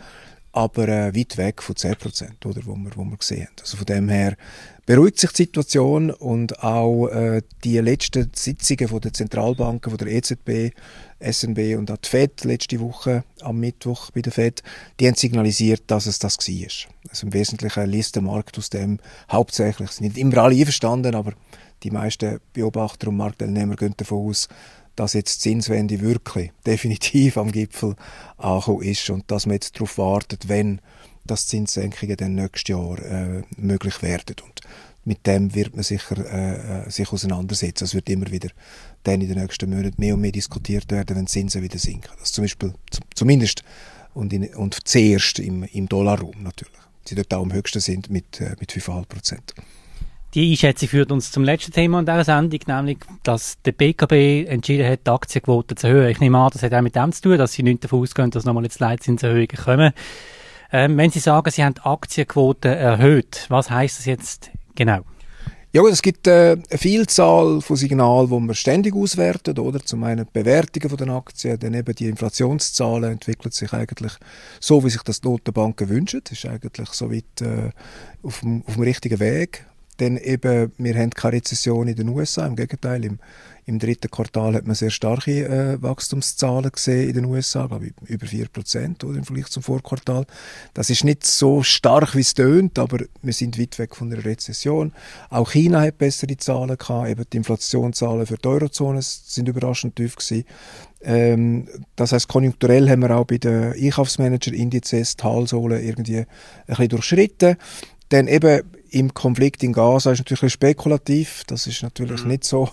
aber 0.53 0.89
äh, 0.89 1.15
weit 1.15 1.37
weg 1.37 1.63
von 1.63 1.77
10%, 1.77 2.45
oder, 2.45 2.61
wo 2.67 2.75
wir, 2.75 2.91
wo 2.97 3.05
wir 3.05 3.17
gesehen 3.17 3.47
haben. 3.47 3.57
Also 3.61 3.77
von 3.77 3.87
dem 3.87 4.09
her 4.09 4.37
beruhigt 4.91 5.21
sich 5.21 5.31
die 5.31 5.43
Situation 5.45 6.11
und 6.11 6.65
auch 6.65 7.07
äh, 7.07 7.43
die 7.63 7.79
letzten 7.79 8.29
Sitzungen 8.35 8.89
von 8.89 9.01
der 9.01 9.13
Zentralbanken, 9.13 9.89
von 9.89 9.99
der 9.99 10.09
EZB, 10.09 10.75
SNB 11.21 11.79
und 11.79 11.93
auch 11.93 11.97
die 11.99 12.09
FED 12.09 12.43
letzte 12.43 12.81
Woche 12.81 13.23
am 13.41 13.61
Mittwoch 13.61 14.11
bei 14.11 14.21
der 14.21 14.33
FED, 14.33 14.65
die 14.99 15.07
haben 15.07 15.15
signalisiert, 15.15 15.85
dass 15.87 16.07
es 16.07 16.19
das 16.19 16.39
war. 16.39 16.91
Also 17.09 17.29
im 17.29 17.33
Wesentlichen 17.33 17.87
liest 17.89 18.17
der 18.17 18.23
Markt 18.23 18.59
aus 18.59 18.69
dem 18.69 18.99
hauptsächlich, 19.31 19.93
sind 19.93 20.09
nicht 20.09 20.19
immer 20.19 20.39
alle 20.39 20.57
einverstanden, 20.57 21.15
aber 21.15 21.35
die 21.85 21.93
meisten 21.93 22.41
Beobachter 22.53 23.11
und 23.11 23.17
Marktteilnehmer 23.17 23.77
gehen 23.77 23.95
davon 23.97 24.29
aus, 24.29 24.49
dass 24.97 25.13
jetzt 25.13 25.37
die 25.37 25.51
Zinswende 25.51 26.01
wirklich 26.01 26.51
definitiv 26.67 27.37
am 27.37 27.53
Gipfel 27.53 27.95
angekommen 28.39 28.83
ist 28.83 29.09
und 29.09 29.31
dass 29.31 29.47
man 29.47 29.55
jetzt 29.55 29.77
darauf 29.77 29.99
wartet, 29.99 30.49
wenn 30.49 30.81
dass 31.31 31.47
Zinssenkungen 31.47 32.17
dann 32.17 32.35
nächstes 32.35 32.69
Jahr 32.69 32.99
äh, 32.99 33.43
möglich 33.57 34.03
werden. 34.03 34.37
Und 34.43 34.60
mit 35.05 35.27
dem 35.27 35.55
wird 35.55 35.75
man 35.75 35.83
sicher 35.83 36.17
äh, 36.19 36.87
äh, 36.87 36.91
sich 36.91 37.11
auseinandersetzen. 37.11 37.85
Es 37.85 37.95
wird 37.95 38.09
immer 38.11 38.31
wieder 38.31 38.51
dann 39.03 39.21
in 39.21 39.29
den 39.29 39.39
nächsten 39.39 39.71
Monaten 39.71 39.95
mehr 39.99 40.15
und 40.15 40.21
mehr 40.21 40.33
diskutiert 40.33 40.91
werden, 40.91 41.17
wenn 41.17 41.27
Zinsen 41.27 41.63
wieder 41.63 41.79
sinken. 41.79 42.11
Das 42.19 42.33
zum 42.33 42.45
Beispiel 42.45 42.75
zumindest 43.15 43.63
und, 44.15 44.33
in, 44.33 44.55
und 44.55 44.87
zuerst 44.87 45.39
im, 45.39 45.63
im 45.63 45.89
Dollarraum 45.89 46.43
natürlich. 46.43 46.75
Sie 47.05 47.15
dort 47.15 47.33
auch 47.33 47.43
am 47.43 47.53
höchsten 47.53 47.81
sind 47.81 48.11
mit, 48.11 48.41
äh, 48.41 48.57
mit 48.61 48.71
5,5 48.71 49.07
Prozent. 49.07 49.55
Die 50.35 50.53
Einschätzung 50.53 50.89
führt 50.89 51.11
uns 51.11 51.33
zum 51.33 51.43
letzten 51.43 51.73
Thema 51.73 51.99
in 51.99 52.07
dieser 52.07 52.23
Sendung, 52.23 52.61
nämlich, 52.67 52.99
dass 53.25 53.61
der 53.63 53.73
BKB 53.73 54.49
entschieden 54.49 54.89
hat, 54.89 55.05
die 55.05 55.11
Aktienquote 55.11 55.75
zu 55.75 55.89
erhöhen. 55.89 56.09
Ich 56.09 56.21
nehme 56.21 56.39
an, 56.39 56.51
das 56.53 56.63
hat 56.63 56.73
auch 56.73 56.83
mit 56.83 56.95
dem 56.95 57.11
zu 57.11 57.23
tun, 57.23 57.39
dass 57.39 57.53
sie 57.53 57.65
nicht 57.65 57.83
davon 57.83 58.03
ausgehen, 58.03 58.31
dass 58.31 58.45
nochmal 58.45 58.63
jetzt 58.63 58.79
Leitzinserhöhungen 58.79 59.49
kommen. 59.49 59.93
Ähm, 60.73 60.97
wenn 60.97 61.11
Sie 61.11 61.19
sagen, 61.19 61.51
Sie 61.51 61.65
haben 61.65 61.75
die 61.75 61.81
Aktienquote 61.81 62.69
erhöht, 62.69 63.47
was 63.49 63.71
heißt 63.71 63.99
das 63.99 64.07
jetzt 64.07 64.53
genau? 64.81 65.01
Ja, 65.73 65.83
es 65.87 66.03
gibt 66.03 66.27
äh, 66.27 66.53
eine 66.53 66.79
Vielzahl 66.79 67.61
von 67.61 67.77
Signalen, 67.77 68.29
die 68.29 68.41
man 68.41 68.55
ständig 68.57 68.93
auswertet, 68.93 69.61
oder? 69.61 69.79
Zum 69.79 70.03
einen 70.03 70.25
die 70.25 70.31
Bewertungen 70.33 70.97
den 70.97 71.11
Aktien, 71.11 71.61
dann 71.61 71.75
eben 71.75 71.95
die 71.95 72.09
Inflationszahlen 72.09 73.13
entwickeln 73.13 73.53
sich 73.53 73.73
eigentlich 73.73 74.13
so, 74.59 74.83
wie 74.85 74.91
sich 74.91 75.03
das 75.03 75.21
die 75.21 75.29
Notenbanken 75.29 75.89
wünschen. 75.89 76.23
Das 76.25 76.33
ist 76.33 76.47
eigentlich 76.47 76.89
so 76.89 77.13
weit 77.13 77.41
äh, 77.41 77.71
auf, 78.25 78.41
dem, 78.41 78.65
auf 78.67 78.75
dem 78.75 78.83
richtigen 78.83 79.21
Weg. 79.21 79.65
Dann 80.01 80.17
eben, 80.17 80.73
wir 80.79 80.95
haben 80.95 81.11
keine 81.11 81.35
Rezession 81.35 81.89
in 81.89 81.97
den 81.97 82.09
USA, 82.09 82.47
im 82.47 82.57
Gegenteil, 82.57 83.05
im, 83.05 83.19
im 83.67 83.79
dritten 83.79 84.11
Quartal 84.11 84.55
hat 84.55 84.67
man 84.67 84.75
sehr 84.75 84.91
starke 84.91 85.45
äh, 85.45 85.83
Wachstumszahlen 85.83 86.73
gesehen 86.73 87.09
in 87.09 87.15
den 87.15 87.25
USA, 87.27 87.67
glaube 87.67 87.89
ich, 87.89 88.09
über 88.09 88.27
4% 88.27 89.05
oder 89.05 89.19
im 89.19 89.25
Vergleich 89.25 89.49
zum 89.49 89.63
Vorquartal. 89.63 90.27
Das 90.73 90.89
ist 90.89 91.05
nicht 91.05 91.27
so 91.27 91.63
stark, 91.63 92.17
wie 92.17 92.21
es 92.21 92.33
tönt, 92.33 92.79
aber 92.79 92.99
wir 93.21 93.33
sind 93.33 93.61
weit 93.61 93.79
weg 93.79 93.95
von 93.95 94.13
einer 94.13 94.25
Rezession. 94.25 94.93
Auch 95.29 95.53
China 95.53 95.83
hat 95.83 95.99
bessere 95.99 96.37
Zahlen 96.39 96.79
gehabt, 96.79 97.09
eben 97.09 97.25
die 97.31 97.37
Inflationszahlen 97.37 98.27
für 98.27 98.39
die 98.39 98.49
Eurozone 98.49 99.01
sind 99.03 99.49
überraschend 99.49 99.97
tief 99.97 100.17
gewesen. 100.17 100.45
Ähm, 101.03 101.69
das 101.97 102.13
heißt, 102.13 102.29
konjunkturell 102.29 102.89
haben 102.89 103.03
wir 103.03 103.15
auch 103.15 103.27
bei 103.27 103.39
den 103.39 103.73
Einkaufsmanager-Indizes 103.73 105.17
die 105.17 105.23
Talsohle 105.23 105.83
irgendwie 105.83 106.19
ein 106.19 106.27
bisschen 106.67 106.89
durchschritten. 106.89 107.57
Dann 108.09 108.27
eben 108.27 108.63
im 108.91 109.15
Konflikt 109.15 109.63
in 109.63 109.73
Gaza 109.73 110.13
ist 110.13 110.19
natürlich 110.19 110.53
spekulativ. 110.53 111.45
Das 111.47 111.67
ist 111.67 111.83
natürlich 111.83 112.23
mhm. 112.25 112.31
nicht 112.31 112.45
so 112.45 112.69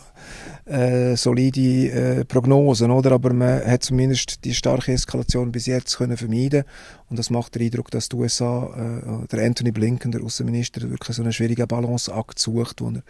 äh, 0.65 1.15
solide 1.15 1.61
äh, 1.61 2.25
Prognosen, 2.25 2.91
oder? 2.91 3.11
Aber 3.11 3.33
man 3.33 3.63
hat 3.65 3.83
zumindest 3.83 4.43
die 4.43 4.53
starke 4.53 4.91
Eskalation 4.91 5.51
bis 5.51 5.65
jetzt 5.65 5.97
können 5.97 6.17
vermeiden 6.17 6.63
und 7.09 7.17
das 7.17 7.29
macht 7.29 7.55
den 7.55 7.63
Eindruck, 7.63 7.89
dass 7.91 8.09
die 8.09 8.17
USA, 8.17 9.21
äh, 9.23 9.27
der 9.27 9.45
Anthony 9.45 9.71
Blinken, 9.71 10.11
der 10.11 10.21
Außenminister, 10.23 10.89
wirklich 10.89 11.15
so 11.15 11.23
einen 11.23 11.31
schwierigen 11.31 11.67
Balanceakt 11.67 12.37
sucht, 12.37 12.81
wo 12.81 12.89
er 12.89 13.03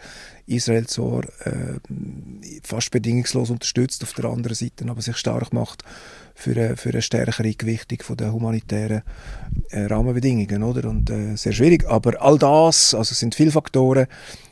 Israel 0.46 0.86
zwar 0.86 1.24
äh, 1.44 1.80
fast 2.62 2.92
bedingungslos 2.92 3.50
unterstützt 3.50 4.04
auf 4.04 4.12
der 4.12 4.26
anderen 4.26 4.54
Seite, 4.54 4.88
aber 4.88 5.02
sich 5.02 5.16
stark 5.16 5.52
macht 5.52 5.82
für 6.38 6.52
eine, 6.52 6.76
für 6.76 6.90
eine 6.90 7.02
stärkere 7.02 7.52
Gewichtung 7.54 7.98
von 8.02 8.16
der 8.16 8.32
humanitären 8.32 9.02
äh, 9.70 9.86
Rahmenbedingungen, 9.86 10.62
oder? 10.62 10.88
Und 10.88 11.10
äh, 11.10 11.36
sehr 11.36 11.52
schwierig. 11.52 11.84
Aber 11.88 12.22
all 12.22 12.38
das, 12.38 12.94
also 12.98 13.12
es 13.12 13.18
sind 13.20 13.34
viele 13.34 13.50
Faktoren, 13.50 14.06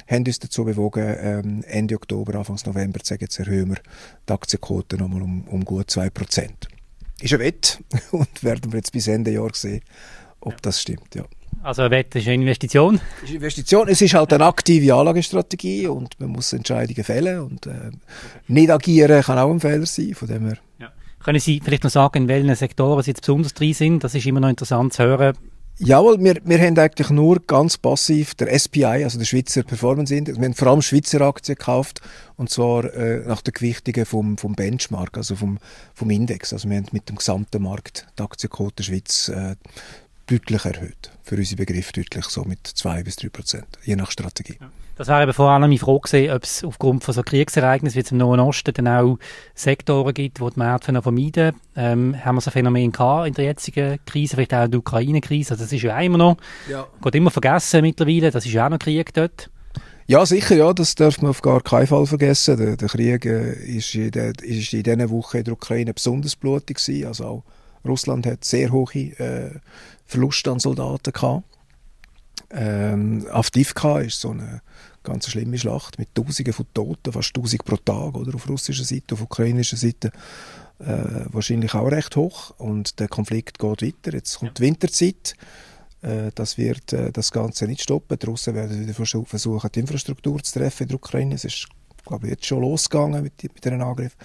haben 0.09 0.25
uns 0.25 0.39
dazu 0.39 0.65
bewogen, 0.65 1.17
ähm, 1.21 1.65
Ende 1.67 1.97
Oktober, 1.97 2.39
Anfang 2.39 2.59
November 2.65 3.01
zu 3.01 3.11
sagen, 3.11 3.23
jetzt 3.23 3.39
erhöhen 3.39 3.71
wir 3.71 3.79
die 4.29 4.33
Aktienquote 4.33 4.97
nochmal 4.97 5.23
um, 5.23 5.47
um 5.49 5.65
gut 5.65 5.89
2%. 5.89 6.49
Ist 7.21 7.33
ein 7.33 7.41
Wett 7.41 7.79
und 8.13 8.45
werden 8.45 8.73
wir 8.73 8.79
jetzt 8.79 8.93
bis 8.93 9.09
Ende 9.09 9.33
Jahr 9.33 9.51
sehen, 9.55 9.83
ob 10.41 10.53
ja. 10.53 10.59
das 10.63 10.81
stimmt, 10.81 11.15
ja. 11.15 11.25
Also 11.63 11.83
ein 11.83 11.91
Wett 11.91 12.15
ist 12.15 12.27
eine 12.27 12.35
Investition? 12.35 13.01
Ist 13.23 13.29
eine 13.29 13.37
Investition. 13.37 13.89
Es 13.89 14.01
ist 14.01 14.15
halt 14.15 14.33
eine 14.33 14.45
aktive 14.45 14.95
Anlagestrategie 14.95 15.89
und 15.89 16.21
man 16.21 16.31
muss 16.31 16.53
Entscheidungen 16.53 17.03
fällen 17.03 17.41
und 17.41 17.67
äh, 17.67 17.91
nicht 18.47 18.71
agieren 18.71 19.23
kann 19.23 19.39
auch 19.39 19.51
ein 19.51 19.59
Fehler 19.61 19.87
sein, 19.87 20.15
von 20.15 20.29
dem 20.29 20.47
her. 20.47 20.59
Ja. 20.79 20.93
Können 21.25 21.41
Sie 21.41 21.61
vielleicht 21.65 21.83
noch 21.83 21.91
sagen, 21.91 22.23
in 22.23 22.29
welchen 22.29 22.55
Sektoren 22.55 23.03
Sie 23.03 23.11
jetzt 23.11 23.23
besonders 23.23 23.55
drin 23.55 23.75
sind? 23.75 24.05
Das 24.05 24.15
ist 24.15 24.27
immer 24.27 24.39
noch 24.39 24.49
interessant 24.49 24.93
zu 24.93 25.03
hören. 25.03 25.37
Jawohl, 25.79 26.23
wir, 26.25 26.41
wir 26.43 26.59
haben 26.59 26.79
eigentlich 26.79 27.11
nur 27.11 27.39
ganz 27.41 27.77
passiv 27.77 28.35
der 28.35 28.59
SPI, 28.59 28.85
also 28.85 29.19
der 29.19 29.27
Schweizer 29.27 29.63
Performance 29.63 30.15
Index. 30.15 30.39
Wir 30.39 30.47
haben 30.47 30.55
vor 30.55 30.69
allem 30.69 30.81
Schweizer 30.81 31.21
Aktien 31.21 31.57
gekauft 31.57 32.01
und 32.37 32.49
zwar 32.49 32.85
äh, 32.95 33.27
nach 33.27 33.43
der 33.43 33.53
Gewichtung 33.53 34.07
vom, 34.07 34.39
vom 34.39 34.55
Benchmark, 34.55 35.19
also 35.19 35.37
vom, 35.37 35.59
vom 35.95 36.09
Index. 36.09 36.55
Also 36.55 36.71
wir 36.71 36.79
haben 36.79 36.87
mit 36.93 37.11
dem 37.11 37.17
gesamten 37.17 37.63
Markt 37.63 38.07
die 38.19 38.23
Aktienquote 38.23 38.83
Schweiz 38.83 39.29
äh, 39.29 39.57
deutlich 40.27 40.65
erhöht. 40.65 41.11
Für 41.23 41.37
unsere 41.37 41.57
Begriffe 41.57 41.93
deutlich 41.93 42.25
so 42.25 42.45
mit 42.45 42.67
2 42.67 43.03
bis 43.03 43.17
3 43.17 43.29
Prozent, 43.29 43.67
je 43.85 43.97
nach 43.97 44.11
Strategie. 44.11 44.57
Ja. 44.59 44.71
Das 44.97 45.09
wäre 45.09 45.25
eben 45.25 45.35
vor 45.35 45.51
allem 45.51 45.61
meine 45.61 45.79
Frage 45.79 46.01
gewesen, 46.01 46.33
ob 46.33 46.43
es 46.43 46.65
aufgrund 46.65 47.05
von 47.05 47.13
so 47.13 47.23
Kriegsereignissen 47.23 47.95
wie 47.95 48.01
jetzt 48.01 48.13
im 48.13 48.19
Nahen 48.19 48.41
Osten 48.41 48.73
dann 48.73 48.89
auch 48.89 49.19
Sektoren 49.55 50.15
gibt, 50.15 50.41
die 50.41 50.45
die 50.45 50.59
Märkte 50.59 51.03
vermeiden 51.03 51.55
ähm, 51.77 52.17
Haben 52.25 52.37
wir 52.37 52.41
so 52.41 52.49
ein 52.49 52.53
Phänomen 52.53 52.93
gehabt 52.93 53.29
in 53.29 53.35
der 53.35 53.45
jetzigen 53.45 53.99
Krise, 54.07 54.37
vielleicht 54.37 54.55
auch 54.55 54.65
in 54.65 54.71
der 54.71 54.81
Ukraine-Krise, 54.81 55.53
also 55.53 55.65
das 55.65 55.73
ist 55.73 55.83
ja 55.83 55.99
immer 56.01 56.17
noch, 56.17 56.39
ja. 56.69 56.87
geht 57.03 57.15
immer 57.15 57.31
vergessen 57.31 57.83
mittlerweile, 57.83 58.31
das 58.31 58.47
ist 58.47 58.53
ja 58.53 58.65
auch 58.65 58.71
noch 58.71 58.79
Krieg 58.79 59.13
dort. 59.13 59.51
Ja, 60.09 60.25
sicher, 60.25 60.55
ja, 60.55 60.73
das 60.73 60.95
darf 60.95 61.21
man 61.21 61.31
auf 61.31 61.43
gar 61.43 61.61
keinen 61.61 61.89
Fall 61.89 62.07
vergessen. 62.07 62.57
Der, 62.57 62.77
der 62.77 62.89
Krieg 62.89 63.27
äh, 63.27 63.55
ist, 63.55 63.93
in 63.97 64.13
der, 64.13 64.33
ist 64.41 64.73
in 64.73 64.85
dieser 64.85 65.11
Woche 65.11 65.39
in 65.39 65.45
der 65.45 65.55
Ukraine 65.55 65.93
besonders 65.93 66.37
blutig 66.37 66.77
gewesen. 66.77 67.09
Also 67.09 67.25
auch 67.25 67.43
Russland 67.85 68.25
hat 68.25 68.45
sehr 68.45 68.71
hohe 68.71 68.95
äh, 68.95 69.51
Verluste 70.07 70.53
an 70.53 70.61
Soldaten 70.61 71.13
gehabt. 71.13 71.43
Ähm, 72.51 73.27
Avdivka 73.31 74.01
ist 74.01 74.21
so 74.21 74.31
eine 74.31 74.63
ganz 75.03 75.29
schlimme 75.29 75.59
Schlacht 75.59 75.99
mit 75.99 76.15
Tausenden 76.15 76.53
von 76.53 76.67
Toten, 76.75 77.13
fast 77.13 77.35
Tausend 77.35 77.65
pro 77.65 77.77
Tag, 77.77 78.15
oder 78.15 78.35
auf 78.35 78.49
russischer 78.49 78.85
Seite, 78.85 79.15
auf 79.15 79.23
ukrainischer 79.23 79.77
Seite 79.77 80.11
äh, 80.79 81.25
wahrscheinlich 81.31 81.75
auch 81.75 81.91
recht 81.91 82.17
hoch 82.17 82.51
und 82.59 82.99
der 83.01 83.09
Konflikt 83.09 83.59
geht 83.59 83.83
weiter. 83.83 84.13
Jetzt 84.13 84.39
kommt 84.39 84.59
die 84.59 84.63
Winterzeit. 84.63 85.35
Äh, 86.03 86.31
das 86.35 86.59
wird 86.59 86.93
äh, 86.93 87.13
das 87.13 87.31
Ganze 87.33 87.67
nicht 87.67 87.83
stoppen. 87.83 88.19
Die 88.19 88.27
Russen 88.27 88.55
werden 88.55 88.81
wieder 88.81 88.95
versuchen, 88.95 89.71
die 89.75 89.81
Infrastruktur 89.81 90.43
zu 90.43 90.59
treffen 90.59 90.85
in 90.85 90.89
der 90.89 90.97
Ukraine. 90.97 91.35
Es 91.35 91.45
ist, 91.45 91.69
glaube 92.05 92.27
ich, 92.27 92.33
jetzt 92.33 92.47
schon 92.47 92.61
losgegangen 92.61 93.23
mit, 93.23 93.43
mit 93.43 93.65
diesem 93.65 93.81
Angriff. 93.81 94.17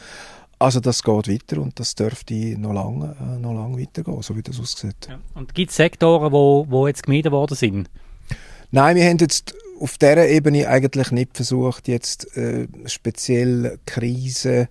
Also 0.62 0.80
das 0.80 1.02
geht 1.02 1.28
weiter 1.28 1.60
und 1.60 1.80
das 1.80 1.96
dürfte 1.96 2.36
noch 2.60 2.74
lange, 2.74 3.16
äh, 3.20 3.40
noch 3.40 3.54
lange 3.54 3.82
weitergehen, 3.82 4.22
so 4.22 4.36
wie 4.38 4.44
das 4.44 4.60
aussieht. 4.60 5.08
Ja. 5.10 5.20
Und 5.34 5.56
gibt 5.56 5.72
es 5.72 5.78
Sektoren, 5.78 6.32
wo, 6.32 6.68
wo 6.70 6.86
jetzt 6.86 7.04
gemieden 7.04 7.32
worden 7.32 7.56
sind? 7.56 7.90
Nein, 8.70 8.96
wir 8.96 9.06
haben 9.06 9.18
jetzt 9.18 9.56
auf 9.80 9.98
dieser 9.98 10.28
Ebene 10.28 10.68
eigentlich 10.68 11.10
nicht 11.10 11.36
versucht, 11.36 11.88
jetzt 11.88 12.38
äh, 12.38 12.68
speziell 12.86 13.80
Krisen 13.88 14.68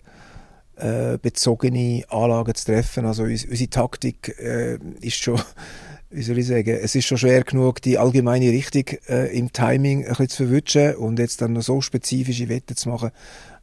äh, 0.77 1.19
bezogene 1.21 2.05
Anlagen 2.09 2.55
zu 2.55 2.67
treffen. 2.67 3.05
Also 3.05 3.25
unsere 3.25 3.69
Taktik 3.69 4.37
äh, 4.39 4.79
ist 5.01 5.17
schon, 5.17 5.41
wie 6.11 6.23
soll 6.23 6.39
ich 6.39 6.47
sagen, 6.47 6.79
es 6.81 6.95
ist 6.95 7.07
schon 7.07 7.19
schwer 7.19 7.43
genug, 7.43 7.83
die 7.83 7.99
allgemeine 7.99 8.51
Richtung 8.51 8.85
äh, 9.09 9.37
im 9.37 9.53
Timing 9.53 10.05
ein 10.05 10.11
bisschen 10.11 10.29
zu 10.29 10.47
verwutschen 10.47 10.95
und 10.95 11.19
jetzt 11.19 11.43
dann 11.43 11.55
noch 11.55 11.63
so 11.63 11.81
spezifische 11.81 12.49
Wetten 12.49 12.77
zu 12.77 12.91
machen 12.91 13.11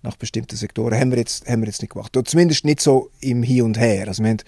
nach 0.04 0.16
bestimmten 0.16 0.56
Sektoren, 0.56 1.00
haben 1.00 1.12
wir 1.12 1.18
jetzt, 1.18 1.48
haben 1.48 1.62
wir 1.62 1.68
jetzt 1.68 1.82
nicht 1.82 1.94
gemacht. 1.94 2.16
Oder 2.16 2.26
zumindest 2.26 2.66
nicht 2.66 2.82
so 2.82 3.10
im 3.20 3.44
Hier 3.44 3.66
und 3.66 3.78
Her. 3.80 4.08
Also 4.08 4.24
wir 4.24 4.30
haben 4.30 4.42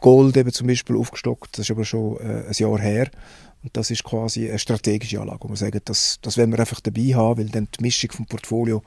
Gold 0.00 0.36
eben 0.36 0.52
zum 0.52 0.66
Beispiel 0.66 0.96
aufgestockt, 0.96 1.58
das 1.58 1.66
ist 1.66 1.70
aber 1.70 1.84
schon 1.84 2.18
äh, 2.18 2.46
ein 2.46 2.52
Jahr 2.52 2.78
her. 2.78 3.10
Und 3.62 3.76
das 3.76 3.90
ist 3.90 4.04
quasi 4.04 4.48
eine 4.48 4.60
strategische 4.60 5.20
Anlage, 5.20 5.40
wo 5.42 5.48
wir 5.48 5.56
sagen, 5.56 5.80
das, 5.84 6.20
das 6.22 6.38
wollen 6.38 6.52
wir 6.52 6.60
einfach 6.60 6.80
dabei 6.80 7.14
haben, 7.14 7.40
weil 7.40 7.48
dann 7.48 7.66
die 7.76 7.82
Mischung 7.82 8.12
vom 8.12 8.26
Portfolio 8.26 8.82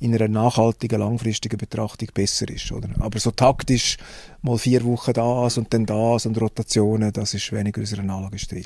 in 0.00 0.12
einer 0.12 0.26
nachhaltigen, 0.26 0.98
langfristigen 0.98 1.56
Betrachtung 1.56 2.08
besser 2.12 2.48
ist. 2.48 2.72
Oder? 2.72 2.88
Aber 2.98 3.20
so 3.20 3.30
taktisch 3.30 3.96
mal 4.42 4.58
vier 4.58 4.82
Wochen 4.84 5.12
das 5.12 5.56
und 5.56 5.72
dann 5.72 5.86
das 5.86 6.26
und 6.26 6.40
Rotationen, 6.40 7.12
das 7.12 7.34
ist 7.34 7.52
weniger 7.52 7.80
unser 7.80 8.00
Anlagestil. 8.00 8.64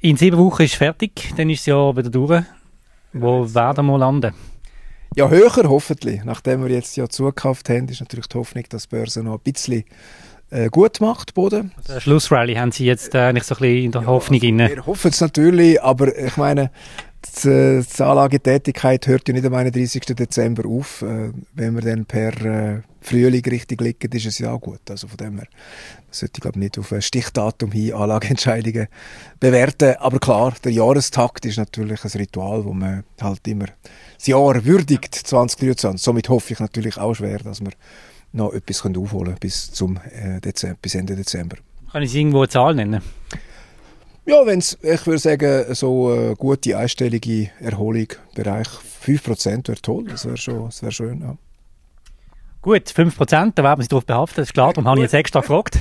In 0.00 0.16
sieben 0.16 0.38
Wochen 0.38 0.62
ist 0.62 0.72
es 0.72 0.78
fertig, 0.78 1.32
dann 1.36 1.48
ist 1.48 1.60
es 1.60 1.66
ja 1.66 1.96
wieder 1.96 2.10
durch. 2.10 2.42
Wo 3.12 3.44
ja, 3.44 3.54
werden 3.54 3.86
wir 3.86 3.98
landen? 3.98 4.34
Ja, 5.16 5.28
höher 5.28 5.68
hoffentlich. 5.68 6.24
Nachdem 6.24 6.62
wir 6.62 6.70
jetzt 6.70 6.96
ja 6.96 7.08
zugekauft 7.08 7.68
haben, 7.68 7.88
ist 7.88 8.00
natürlich 8.00 8.28
die 8.28 8.38
Hoffnung, 8.38 8.64
dass 8.68 8.88
die 8.88 8.96
Börse 8.96 9.22
noch 9.22 9.34
ein 9.34 9.40
bisschen 9.40 9.84
äh, 10.50 10.68
gut 10.68 11.00
macht, 11.00 11.34
Boden. 11.34 11.72
Also 11.76 11.94
der 11.94 12.00
Schlussrally 12.00 12.54
haben 12.54 12.72
Sie 12.72 12.84
jetzt 12.84 13.14
äh, 13.14 13.32
nicht 13.32 13.44
so 13.44 13.54
ein 13.56 13.60
bisschen 13.60 13.84
in 13.84 13.92
der 13.92 14.02
ja, 14.02 14.06
Hoffnung 14.06 14.40
also, 14.40 14.76
Wir 14.76 14.86
hoffen 14.86 15.10
es 15.10 15.20
natürlich, 15.20 15.82
aber 15.82 16.16
ich 16.16 16.36
meine, 16.36 16.70
die, 17.42 17.48
äh, 17.48 17.82
die 17.82 18.02
Anlagetätigkeit 18.02 19.06
hört 19.06 19.26
ja 19.28 19.34
nicht 19.34 19.46
am 19.46 19.54
31. 19.54 20.02
Dezember 20.14 20.68
auf. 20.68 21.02
Äh, 21.02 21.32
wenn 21.54 21.74
wir 21.74 21.82
dann 21.82 22.04
per 22.04 22.44
äh, 22.44 22.80
Frühling 23.00 23.44
richtig 23.44 23.80
liegen, 23.80 24.12
ist 24.12 24.26
es 24.26 24.38
ja 24.38 24.52
auch 24.52 24.60
gut. 24.60 24.90
Also 24.90 25.08
von 25.08 25.16
dem 25.16 25.38
her 25.38 25.48
sollte 26.10 26.34
ich 26.36 26.40
glaube 26.40 26.58
nicht 26.58 26.78
auf 26.78 26.92
ein 26.92 27.02
Stichdatum 27.02 27.72
hin 27.72 27.94
Anlageentscheidungen 27.94 28.88
bewerten. 29.38 29.96
Aber 29.98 30.18
klar, 30.18 30.54
der 30.64 30.72
Jahrestakt 30.72 31.46
ist 31.46 31.58
natürlich 31.58 32.04
ein 32.04 32.10
Ritual, 32.10 32.64
wo 32.64 32.72
man 32.72 33.04
halt 33.20 33.46
immer 33.48 33.66
das 34.16 34.26
Jahr 34.26 34.64
würdigt, 34.64 35.14
2023. 35.14 36.02
Somit 36.02 36.28
hoffe 36.28 36.52
ich 36.52 36.60
natürlich 36.60 36.98
auch 36.98 37.14
schwer, 37.14 37.38
dass 37.38 37.60
wir 37.60 37.72
noch 38.32 38.52
etwas 38.52 38.84
aufholen 38.84 39.08
können 39.08 39.36
bis, 39.40 39.72
zum, 39.72 39.98
äh, 40.12 40.40
Dezember, 40.40 40.78
bis 40.80 40.94
Ende 40.94 41.16
Dezember. 41.16 41.56
Kann 41.90 42.02
ich 42.02 42.14
irgendwo 42.14 42.38
eine 42.38 42.48
Zahl 42.48 42.74
nennen? 42.74 43.02
Ja, 44.26 44.46
wenn's, 44.46 44.78
ich 44.82 45.06
würde 45.06 45.18
sagen, 45.18 45.74
so 45.74 46.12
eine 46.12 46.36
gute 46.36 46.76
einstellige 46.76 47.50
Erholung, 47.58 48.06
Bereich 48.34 48.68
5% 49.04 49.66
wäre 49.68 49.80
toll, 49.80 50.04
das 50.04 50.24
wäre 50.24 50.36
schon, 50.36 50.66
das 50.66 50.82
wär 50.82 50.92
schön. 50.92 51.20
Ja. 51.20 51.36
Gut, 52.62 52.88
5%, 52.88 53.52
da 53.54 53.62
werden 53.62 53.80
Sie 53.80 53.88
darauf 53.88 54.04
behaftet, 54.04 54.38
das 54.38 54.48
ist 54.48 54.52
klar, 54.52 54.74
darum 54.74 54.86
habe 54.86 54.98
ich 54.98 55.04
jetzt 55.04 55.14
extra 55.14 55.40
gefragt. 55.40 55.78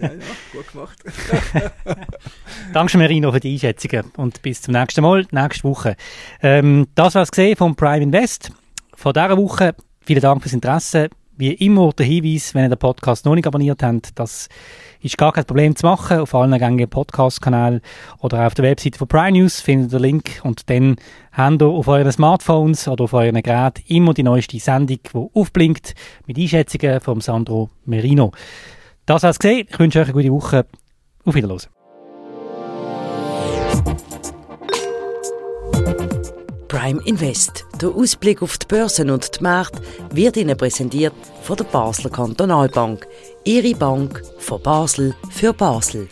ja, 0.00 0.08
ja, 0.08 0.18
gut 0.52 0.72
gemacht. 0.72 0.98
Danke, 2.72 2.96
Merino, 2.96 3.30
für 3.32 3.40
die 3.40 3.52
Einschätzungen 3.52 4.10
und 4.16 4.40
bis 4.40 4.62
zum 4.62 4.72
nächsten 4.72 5.02
Mal, 5.02 5.26
nächste 5.30 5.64
Woche. 5.64 5.94
Ähm, 6.40 6.88
das 6.94 7.16
war 7.16 7.22
es 7.22 7.30
gesehen 7.30 7.56
vom 7.56 7.76
Prime 7.76 8.02
Invest. 8.02 8.50
Von 8.94 9.12
dieser 9.12 9.36
Woche, 9.36 9.74
vielen 10.00 10.22
Dank 10.22 10.40
fürs 10.40 10.54
Interesse. 10.54 11.10
Wie 11.36 11.52
immer 11.54 11.92
der 11.94 12.04
Hinweis, 12.04 12.54
wenn 12.54 12.64
ihr 12.64 12.68
den 12.68 12.78
Podcast 12.78 13.24
noch 13.24 13.34
nicht 13.34 13.46
abonniert 13.46 13.82
habt, 13.82 14.18
das 14.18 14.48
ist 15.00 15.16
gar 15.16 15.32
kein 15.32 15.46
Problem 15.46 15.74
zu 15.74 15.86
machen. 15.86 16.18
Auf 16.18 16.34
allen 16.34 16.58
gängigen 16.58 16.90
Podcast-Kanälen 16.90 17.80
oder 18.18 18.46
auf 18.46 18.54
der 18.54 18.66
Webseite 18.66 18.98
von 18.98 19.08
Prime 19.08 19.38
News 19.38 19.60
findet 19.60 19.92
ihr 19.92 19.98
den 19.98 20.02
Link 20.02 20.40
und 20.42 20.68
dann 20.68 20.96
habt 21.32 21.62
ihr 21.62 21.68
auf 21.68 21.88
euren 21.88 22.12
Smartphones 22.12 22.86
oder 22.86 23.04
auf 23.04 23.14
euren 23.14 23.42
Geräten 23.42 23.82
immer 23.88 24.12
die 24.12 24.22
neueste 24.22 24.58
Sendung, 24.58 24.98
die 25.02 25.30
aufblinkt 25.34 25.94
mit 26.26 26.36
Einschätzungen 26.36 27.00
von 27.00 27.20
Sandro 27.20 27.70
Merino. 27.86 28.32
Das 29.06 29.22
war's 29.22 29.38
gesehen. 29.38 29.66
Ich 29.70 29.78
wünsche 29.78 30.00
euch 30.00 30.08
eine 30.08 30.12
gute 30.12 30.32
Woche. 30.32 30.66
Auf 31.24 31.34
Wiedersehen. 31.34 31.81
Prime 36.72 37.02
Invest. 37.04 37.66
Der 37.82 37.90
Ausblick 37.90 38.40
auf 38.40 38.56
die 38.56 38.66
Börsen 38.66 39.10
und 39.10 39.38
die 39.38 39.42
Märkte 39.42 39.82
wird 40.10 40.38
Ihnen 40.38 40.56
präsentiert 40.56 41.12
von 41.42 41.58
der 41.58 41.64
Basler 41.64 42.08
Kantonalbank. 42.08 43.06
Ihre 43.44 43.74
Bank 43.74 44.22
von 44.38 44.62
Basel 44.62 45.14
für 45.30 45.52
Basel. 45.52 46.08